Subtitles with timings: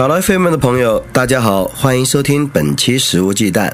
[0.00, 3.68] 考拉 FM 的朋友，大家好，欢迎收听本期《食物忌惮》。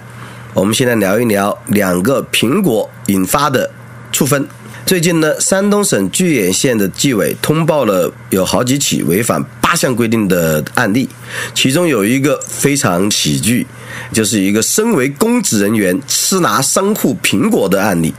[0.55, 3.71] 我们现在聊一聊两个苹果引发的
[4.11, 4.45] 处分。
[4.85, 11.09] 最近呢，山东省巨野县的纪委通报了有好几起违反八项规定的案例，
[11.55, 13.65] 其中有一个非常喜剧。
[14.13, 18.13] 就是一个身为公职人员吃拿商户苹果的案例。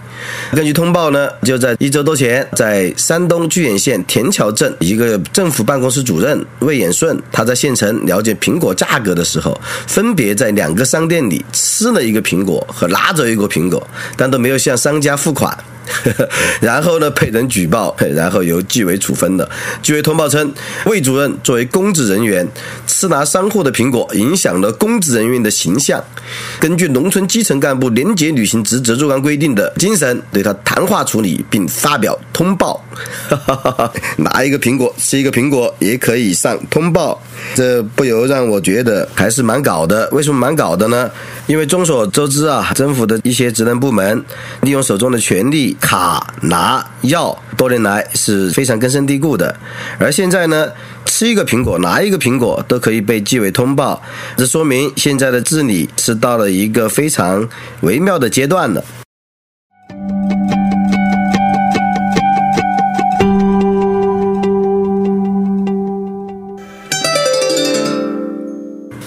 [0.52, 15.55] 根据通报呢，就在一周多前，在山东巨野县田桥镇一个政府办公室主任魏延顺，他在县城了解苹果价格的时候，分别在两个商店里吃了一个苹果和拿走一个苹果，但都没有向商家付款。
[16.62, 19.49] 然后呢，被人举报，然后由纪委处分的。
[19.82, 20.52] 纪委通报称，
[20.85, 22.48] 魏主任作为公职人员，
[22.85, 26.04] 吃拿商户的苹果，影响了公职人员的形象。
[26.60, 32.84] 根据农村基层干部廉洁履行职责若干规定的精神，对他谈话处理，并发表通报。
[34.18, 37.22] 拿一个苹果，吃一个苹果，也可以上通报，
[37.55, 40.10] 这不由让我觉得还是蛮搞的。
[40.12, 41.10] 为什么蛮搞的呢？
[41.46, 44.24] 因为众所周知啊，政府的一些职能部门
[44.62, 45.76] 利用手中的权力。
[45.79, 49.55] 卡拿药多年来是非常根深蒂固的，
[49.99, 50.71] 而现在呢，
[51.05, 54.01] 吃一个苹果拿一个苹果都可以被纪委通报，
[54.35, 57.48] 这说明现在的治理是到了一个非常
[57.81, 58.83] 微妙的阶段了。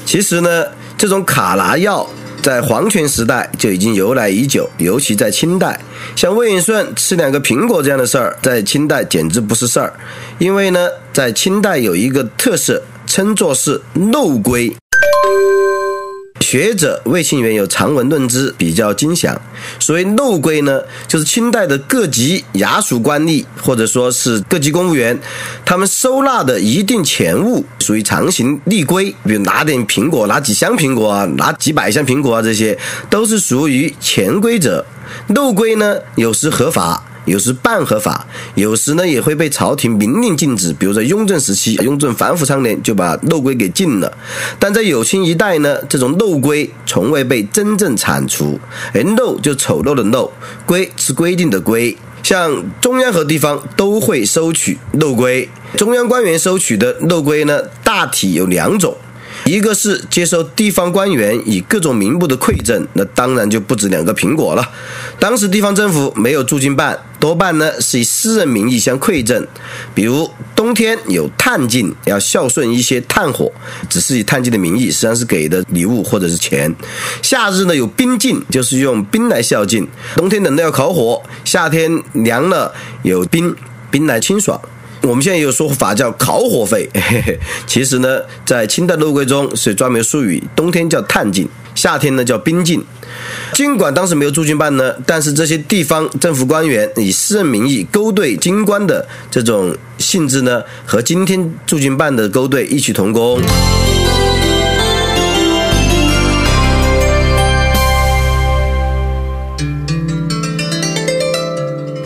[0.07, 2.09] 其实呢，这种卡拿药。
[2.43, 5.79] 在皇权时代就已经由来已久，尤其在清代，
[6.17, 9.93] 像魏延顺吃两个苹果这样的事儿，在清代简直不是事儿，
[10.39, 14.75] 因为呢，在清代有一个特色，称作是漏龟。
[16.51, 19.41] 学者魏庆元有长文论之，比较精详。
[19.79, 25.17] 所谓漏规呢，就是清代的各级衙署官吏，或者说是各级公务员，
[25.65, 29.15] 他们收纳的一定钱物，属于常行立规。
[29.25, 32.77] 比如拿点苹果，拿几箱苹果啊，拿几百箱苹果啊，这些
[33.09, 34.85] 都是属于潜规则。
[35.29, 37.05] 漏规呢，有时合法。
[37.31, 38.27] 有时半合法，
[38.57, 40.73] 有时呢也会被朝廷明令禁止。
[40.73, 44.13] 比如在雍正时期，雍正反腐倡廉就把漏规给禁了。
[44.59, 48.59] 但在有清一代呢，这种漏规从未被真正铲除。
[48.93, 50.33] 而漏就丑陋的漏，
[50.67, 51.97] 规是规定的规。
[52.23, 58.97] 像中央和地方都会收取漏规，中央官员收取的漏规呢，大体有两种。
[59.47, 64.71] 一个是接受地方官员以各种名目的馈赠，那当然就不止两个苹果了。
[65.19, 69.47] 当时地方政府没有驻京办，多半呢是以私人名义相馈赠。
[69.95, 73.51] 比如冬天有炭尽，要孝顺一些炭火，
[73.89, 76.75] 只是以炭尽的名义，实际上是给的礼物或者是钱。
[77.23, 79.87] 夏日呢有冰尽，就是用冰来孝敬。
[80.17, 83.55] 冬天冷的要烤火，夏天凉了有冰，
[83.91, 84.61] 冰来清爽。
[85.03, 86.89] 我们现在有说法叫烤火费，
[87.67, 92.85] 其实呢，在清代陆龟中是专门术语，冬天叫炭禁，夏天呢叫冰禁。
[93.55, 103.41] 尽管当时没有驻军办呢，但是这些地方政府官员以私人名义勾兑京官的这种性质呢，和今天驻军办的勾兑异曲同工。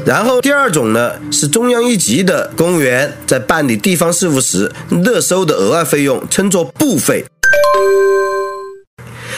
[0.04, 7.24] 然后第二种呢，是中央一级的公务员在办理地方事务时勒收的额外费用，称作部费。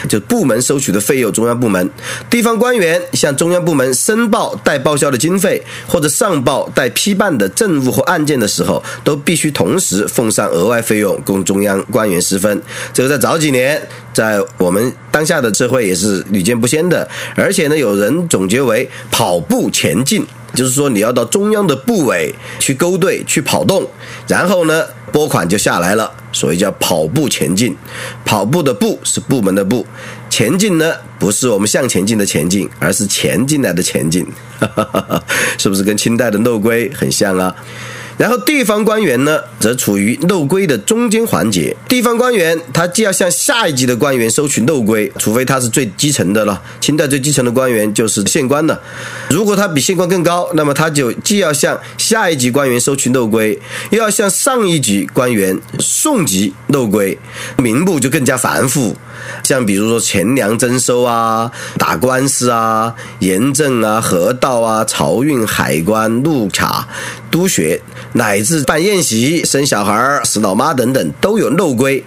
[0.08, 1.88] 就部门收取的费用，中央部门、
[2.28, 12.60] 地方官员向中央部门申报待报销的经费，或者上报待批办的政务或案件的时候，都必须同时奉上额外费用供中央官员私分。
[12.92, 13.80] 这个在早几年，
[14.12, 17.08] 在我们当下的社会也是屡见不鲜的。
[17.36, 20.26] 而且呢，有人总结为跑步前进。
[20.56, 23.88] 就是说，你要到中央的部委去勾兑、去跑动，
[24.26, 26.10] 然后呢，拨款就下来了。
[26.32, 27.74] 所以叫跑步前进。
[28.24, 29.86] 跑步的步是部门的步，
[30.28, 34.26] 前进呢不是我们向前进的前进，而是前进来的前进。
[35.56, 37.54] 是不是跟清代的漏规很像啊？
[38.16, 41.76] 然后地方官员呢，则处于漏规的中间环节。
[41.88, 46.62] 地方官员他既要向下一级的官员收取漏规，除非他是最基层的了。
[46.80, 48.80] 清代最基层的官员就是县官了。
[49.28, 53.60] 如果他比县官更高，那么他就既要向下一级官员收取漏规，
[53.90, 57.18] 又要向上一级官员送级漏规，
[57.58, 58.96] 名目就更加繁复。
[59.42, 66.86] 像比如说钱粮征收啊、打官司啊、盐政啊、河道啊、漕运、海关、路卡、
[67.36, 67.78] 输血，
[68.14, 72.02] 乃至办宴席、生小孩、死老妈等等，都有漏规。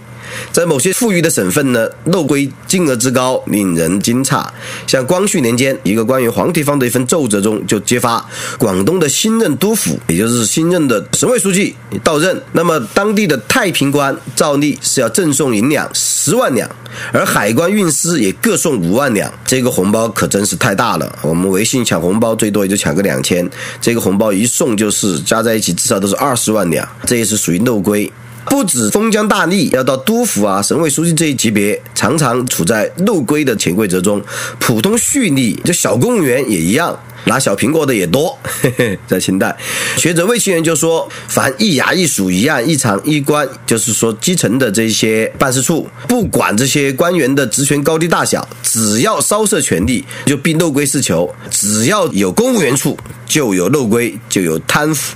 [0.51, 4.45] 在某些富裕的省份呢，漏规金额之高令人惊诧。
[4.87, 8.25] 像光绪年间，一个关于黄提芳的一份奏折中就揭发，
[8.57, 16.69] 广东的新任督府，也就是新任的省委书记到任，那么当地的太平官照例是要赠送银两十万两，
[17.11, 19.31] 而海关运司也各送五万两。
[19.45, 21.19] 这个红包可真是太大了。
[21.21, 23.49] 我们微信抢红包最多也就抢个两千，
[23.79, 28.11] 这个红包一送就是加在一起至少都是二十万两，这也是属于漏规。
[28.49, 34.21] 不止封疆大吏要到督府啊、省委书记这一级别，常常处在漏规的潜规则中。
[34.59, 38.37] 普通蓄吏，就小公务员也一样，拿小苹果的也多。
[39.07, 39.55] 在清代，
[39.97, 52.97] 学者魏清源就说：“凡一衙一署一案一场一官，就是说基层的这些办事处，不管这些官员的职权高低大小，只要稍涉权力，就必漏规事求；只要有公务员处，
[53.27, 55.15] 就有漏规，就有贪腐。”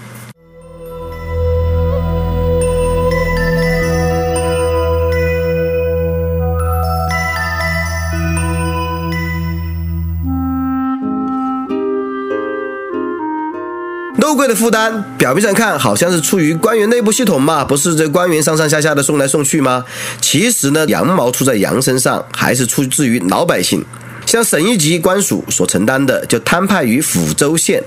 [14.44, 19.86] 漏规的负担，表面上看好像是出于官员内部系统嘛，不是这官员上上下下的送来送去吗？
[20.20, 23.86] 其实呢，羊毛出在羊身上，还是出自于老百姓。
[24.26, 27.82] 像省一级官署所承担的，就摊派于抚州县。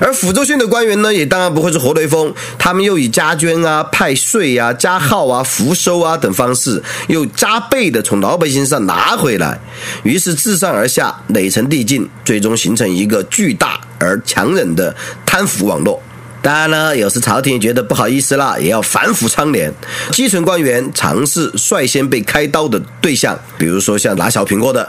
[0.00, 9.58] 而抚州县的官员呢，也当然不会是活雷锋，他们又以加捐啊、派税啊、加号啊、福收啊等方式，又加倍的从老百姓上拿回来，
[10.04, 16.02] 于是自上而下，累层递进，最终形成一个巨大而强忍的贪腐网络。
[16.40, 19.72] 当然了，有时朝廷觉得不好意思了，也要反腐倡廉。
[20.12, 24.88] 基层官员常是率先被开刀的对象，比如说像拿小苹果的，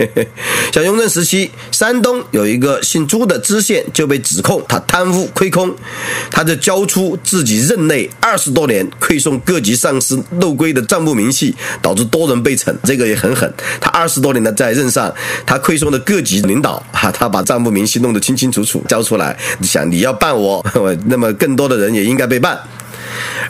[0.72, 5.74] 像雍正时期，山东有一个姓朱的知县就被指控他贪污亏空，
[6.30, 12.72] 他就交出自己任内二十多年馈送各级上司漏规的账目明细，导致多人被惩。
[12.84, 13.50] 这个也很狠，
[13.80, 15.12] 他二十多年的在任上，
[15.46, 20.62] 他馈送的各级领导，哈，他把账目明细弄得清清楚楚交出来，你想你要办我。
[21.06, 22.58] 那么更多的人也应该被办。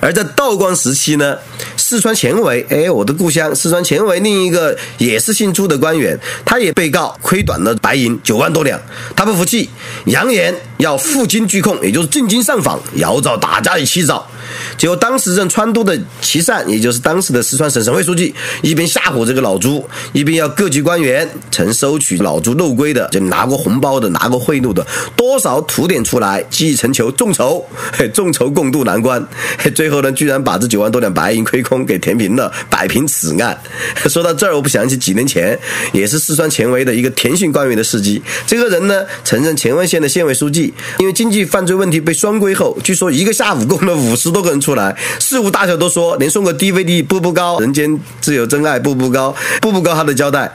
[0.01, 1.37] 而在道光时期呢，
[1.77, 8.81] 四川前围，哎，我的故乡四川前围另一个也是姓朱的官员，他也被告亏短了白银九万多两，
[9.15, 9.71] 他不服气，
[10.07, 14.29] 扬言要负荆拒控，也就是进京上访，摇诏打家里起早。
[14.77, 24.85] 结果当时任川督的齐善，也就是当时的四川省省委书记，一边吓唬这个老朱，一边要各级官员曾收取老朱漏规的，就拿过红包的，拿过贿赂的，
[25.17, 27.65] 多少吐点出来，积成球，众筹，
[28.13, 29.25] 众筹共度难关。
[29.71, 33.59] 最后呢，居然把这九万多两白银亏空给填平了，摆平此案。
[34.09, 35.59] 说到这儿，我不想起几年前
[35.93, 38.23] 也是四川前围的一个田姓官员的事迹。
[38.47, 50.51] 这个人呢，曾任乾温县的县委书记，因为经济犯罪问题被双规后，据说一个下午供了五十多个人出来，事务大小都说，连送个 DVD 步步高，人间自有真爱步步高，步步高他的交代，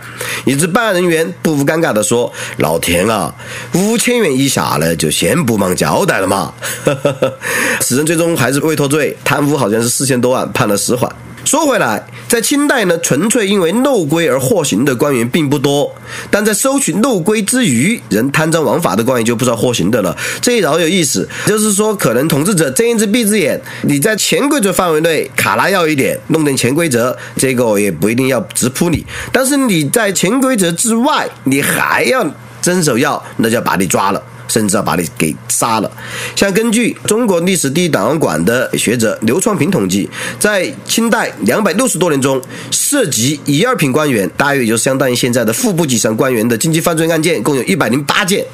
[0.45, 3.33] 以致办案人员不无尴尬的说：“老田啊，
[3.73, 6.53] 五千元以下呢，就先不忙交代了嘛。
[7.81, 11.07] ”此人最终还是未脱对，贪污好像是四千多万，判了死缓。
[11.45, 15.93] 说回来，在清代呢，纯粹因为漏规而获刑的官员并不多，
[16.31, 20.17] 但在收取漏规之余，人贪赃枉法的官员就不少获刑的了。
[20.41, 29.05] 这一饶有意思，就是说，可能统治者睁一只闭一只眼，你在潜规则范围内卡拉要一点，弄点潜规则，这个也不一定要直扑你。
[29.31, 32.25] 但是你在潜规则之外，你还要
[32.63, 34.19] 遵守要，那就要把你抓了。
[34.47, 35.91] 甚至要把你给杀了。
[36.35, 48.45] 像根据中国历史第一档案馆的学者刘创平统计，在清代两百六十多年中，涉及一二品官员，大约也就相当于现在的副部级上官员的经济犯罪案件，共有一百零八件。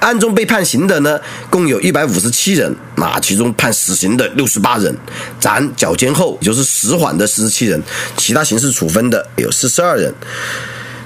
[0.00, 4.96] 案中被判刑的呢，共有一百五十七人，那其中判死刑的六十八人，
[5.40, 7.82] 斩绞监后，就是死缓的四十七人，
[8.16, 10.14] 其他刑事处分的有四十二人。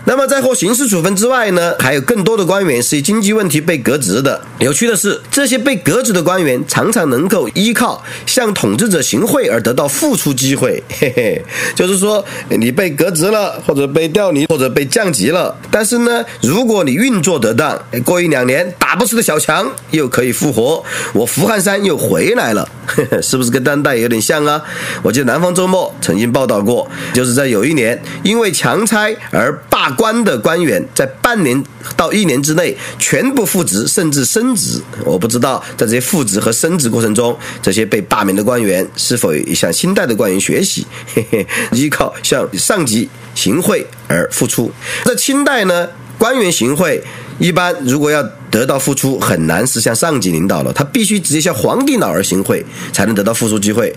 [0.08, 4.40] 那么在获刑事处分之外呢，还有更多的官员是以经济问题被革职的。
[4.60, 10.80] 有趣的是，这些被革职的官员常常能够依靠向统治者行贿而得到复出机会。
[10.88, 11.44] 嘿嘿，
[11.74, 20.84] 就是说你被革职了，或者被调离，或者被降级了，但是呢，如果你运作得当，过一两年打不死的小强又可以复活，
[21.14, 22.68] 我福汉山又回来了，
[23.20, 24.62] 是不是跟当代有点像啊？
[25.02, 31.62] 我记得南方周末曾经报道过，就是在有一年因为强拆而罢官的官员，在半年
[31.96, 34.80] 到一年之内全部复职，甚至升职。
[35.04, 44.70] 我不知道在这些复职和升职过程中，这些被罢免的官员是否向新代的官员学习， 嘿嘿，依靠向上级行贿而付出。
[45.04, 45.88] 在清代呢，
[46.18, 47.02] 官员行贿
[47.38, 48.22] 一般如果要
[48.56, 53.94] 得到付出，很难是向上级领导了，他必须直接向皇帝老儿行贿，才能得到付出机会。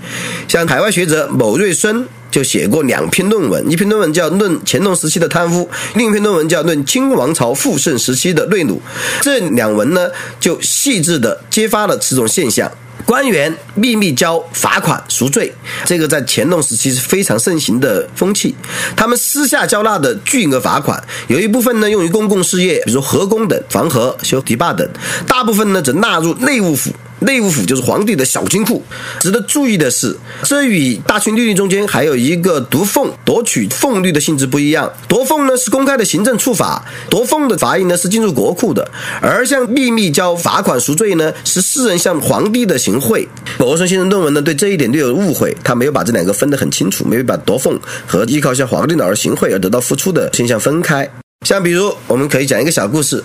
[0.49, 5.63] 像海外学者某瑞孙就写过两篇论文，一篇论文叫《论乾隆时期的贪污》，
[5.95, 8.75] 另一篇论文叫《论清王朝复盛时期的内幕》。
[9.21, 10.09] 这两文呢，
[10.41, 12.69] 就细致地揭发了此种现象。
[13.05, 15.53] 官员秘密交罚款赎罪，
[15.85, 18.55] 这个在乾隆时期是非常盛行的风气。
[18.95, 24.87] 他们私下交纳的巨额罚款，有一部分呢用于公共事业，比如河工等、防河、修堤坝等；
[25.27, 26.91] 大部分呢则纳入内务府。
[27.19, 28.83] 内务府就是皇帝的小金库。
[29.19, 34.91] 值得注意的是，这与大清律例中间还有一个夺俸、夺取俸律的性质不一样。
[35.07, 38.83] 夺俸呢是公开的行政处罚，夺俸的罚银呢是进入国库的；
[39.21, 43.27] 而像秘密交罚款赎罪呢，是世人向皇帝的行贿。
[43.57, 51.09] 某生先生论文呢对这一点略有误会，他没有把这两个分得很清楚，没有把夺俸和依靠向皇帝而行贿而得到付出的现象分开。
[51.45, 53.23] 像比如，我们可以讲一个小故事。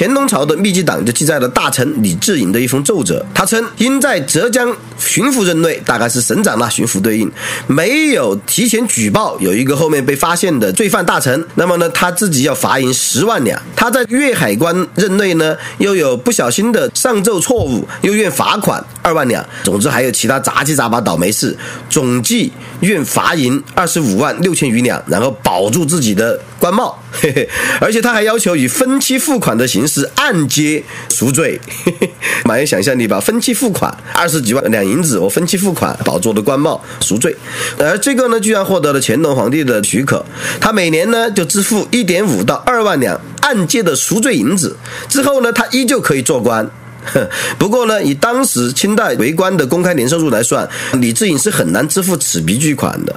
[0.00, 7.30] 乾隆朝的秘籍档就记载了大臣李志隐的一封奏折，他称因在浙江巡抚任内，大概是省长啦，巡抚对应，
[7.66, 13.60] 没有提前举报有一个后面被发现的罪犯大臣，那么呢，他自己要罚银十万两。
[13.76, 19.44] 他在粤海关任内呢，又有不小心的上奏错误，又愿罚款二万两。
[19.62, 21.54] 总之还有其他杂七杂八倒霉事，
[21.90, 26.98] 总计愿罚银二十五万六千余两，然后保住自己的官帽。
[27.12, 27.48] 嘿嘿，
[27.80, 30.08] 而且他还要求以分期付款的形式。
[30.16, 31.58] 按揭赎罪，
[32.44, 33.18] 蛮有想象力吧？
[33.18, 37.34] 分期付款二十几万两银子，我分期付款保住的官帽赎罪，
[37.78, 40.24] 而这个呢，居然获得了乾隆皇帝的许可，
[40.60, 44.76] 他每年呢就支付一点五到二万两按揭的赎罪银子，
[45.08, 46.70] 之后呢，他依旧可以做官。
[47.58, 53.14] 不过呢，以当时清代为官的公开年收入来算，李志隐是很难支付此笔巨款的。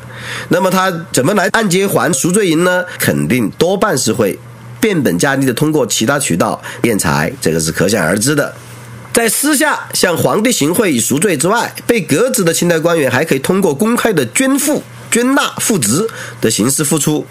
[0.50, 2.84] 那么他怎么来按揭还赎罪银呢？
[2.98, 4.40] 肯定多半是会。
[4.80, 8.54] 变本加厉的通过其他渠道敛财，这个是可想而知的。
[9.14, 14.84] 在私下向皇帝行贿以赎罪之外，被革职的清代官员还可以通过公开的捐赋。
[15.14, 16.10] 捐纳复职
[16.42, 17.24] 的形式付出，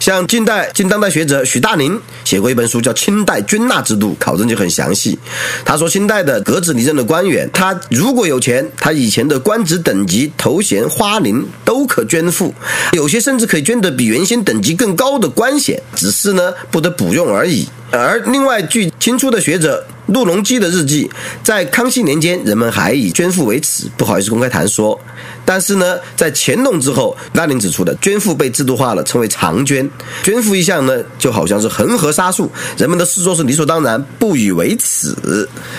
[0.00, 5.16] 像近代近当代学者许大宁写过一本书叫《清代捐纳制度》，考证就很详细。
[5.64, 12.52] 他说，清代的革职离任的官员，他如果有钱，他以前的官职等级、头衔、花翎都可捐赋，
[12.90, 17.68] 有些甚至可以捐得比原先等级更高的官衔，只是呢不得补用而已。
[17.92, 21.10] 而另外，据清初的学者陆龙基的日记，
[21.42, 24.98] 在康熙年间，人们还以捐赋为耻，不好意思公开谈说。
[25.44, 29.88] 但是呢，在乾隆之后，拉林指出的捐赋被制度化了，称为长捐。
[30.22, 35.14] 捐赋一项呢，就好像是恒河沙数，人们的视作是理所当然，不以为耻。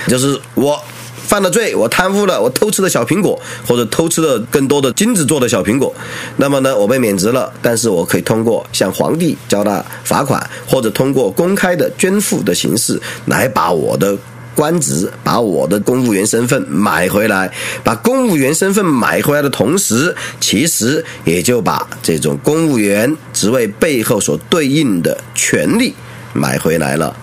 [0.08, 0.82] 就是我
[1.30, 5.94] 犯了罪，我贪污了，我偷吃了小苹果，或者偷吃了更多的金子做的小苹果，
[6.38, 14.18] 那么呢，我被免职了，但是我可以通过向皇帝交纳罚款，或者通过公开的捐赋的形式来把我的。
[14.56, 17.50] 官职把我的公务员身份买回来，
[17.82, 25.94] 把公务员身份买回来的同时，其实也就把这种公务员职位背后所对应的权利
[26.34, 27.16] 买回来了。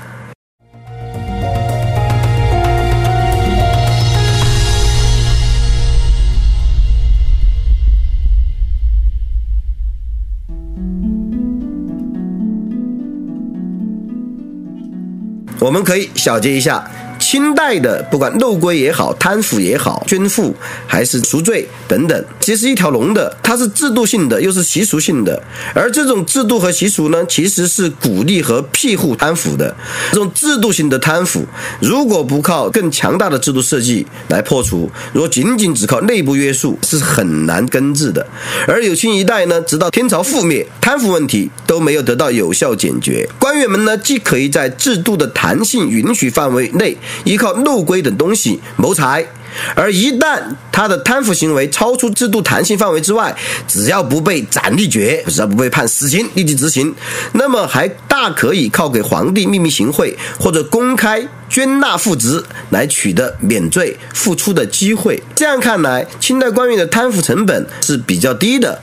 [15.58, 16.84] 我们可以小结一下。
[17.28, 20.54] 清代的不管漏规也好，贪腐也好，捐赋
[20.87, 25.42] 还是赎罪等等，其实一条龙的，它是制度性的，又是习俗性的。
[25.75, 29.75] 而这种制度和习俗呢，其实是鼓励和庇护贪腐的。
[30.12, 31.45] 这种制度性的贪腐，
[31.80, 38.25] 如果不靠更强大的制度设计来破除，如果仅仅只靠内部约束，是很难根治的。
[38.68, 43.28] 而有清一代呢，直到天朝覆灭，贪腐问题都没有得到有效解决。
[43.40, 46.97] 官员们呢，既可以在制度的弹性允许范围内。
[47.25, 49.26] 依靠漏规等东西谋财。
[49.75, 53.35] 而一旦他的贪腐行为超出制度弹性范围之外，
[53.66, 56.94] 只要不被斩立决，只要不被判死刑立即执行，
[57.32, 65.23] 那么还大可以靠给皇帝秘密行贿或者公开捐纳赋职来取得免罪复出的机会。
[65.35, 68.82] 这样看来，清代官员的贪腐成本是比较低的。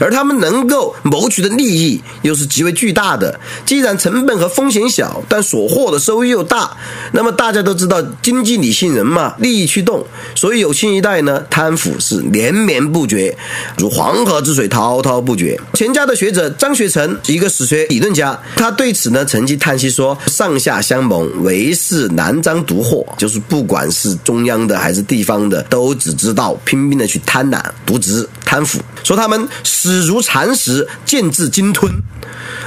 [0.00, 3.38] 而他们能够谋取的利益又是极为巨大的。
[3.64, 6.70] 既然成本和风险小，但所获的收益又大，
[7.12, 13.36] 那么大家都知道经济理性人嘛，利益驱动，所以有新一代呢，贪腐是连绵不绝，
[13.78, 15.60] 如黄河之水滔滔不绝。
[15.74, 29.48] 钱家的学者张学成，一个史学理论家，他对此呢曾经叹息说：“上下相盟，唯是南张独获。”就是不管是中央的还是地方的，都只知道拼命的去贪婪、渎职、贪腐，说他们。
[29.64, 31.92] 死如蚕食，见至鲸吞，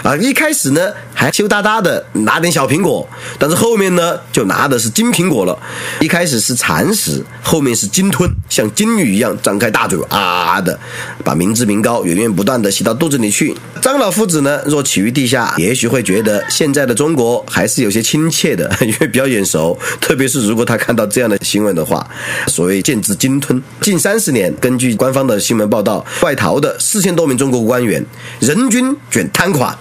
[0.04, 0.16] 啊！
[0.18, 3.08] 一开始呢还羞答答的拿点小苹果，
[3.40, 5.58] 但是后面呢就拿的是金苹果了。
[6.00, 10.78] 一开始是蚕食，后面是鲸吞，像鲸鱼一样张开大嘴啊的，
[11.24, 13.56] 把民脂民膏源源不断的吸到肚子里去。
[13.82, 19.78] 张老夫子呢，若起于地下，也许会觉得现在的中国还是有些亲切的， 因为比较眼熟。
[20.02, 22.06] 特别是如果他看到这样的新闻的话，
[22.48, 23.62] 所谓见之鲸吞。
[23.82, 26.78] 近三十年，根据官方的新闻报道，外逃的。
[26.80, 28.06] 四千多名中国官员，
[28.40, 29.78] 人均卷贪款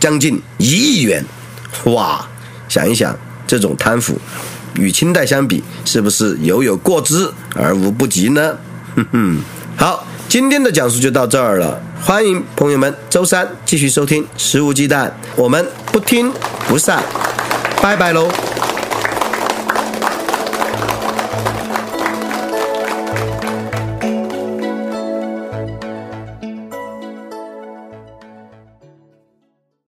[0.00, 1.24] 将近一亿元，
[1.84, 2.26] 哇！
[2.68, 3.14] 想一想，
[3.46, 4.18] 这种贪腐
[4.74, 8.56] 与清代相比，是不是犹有过之而无不及呢？
[8.96, 9.38] 哼哼。
[9.76, 16.32] 好，今天的讲述就到这儿了，欢迎朋友们周三继续收听《食无鸡蛋》，我们不听
[16.66, 17.02] 不散，
[17.82, 18.30] 拜拜喽。